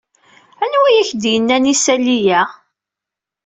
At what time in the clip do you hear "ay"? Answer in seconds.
0.89-0.97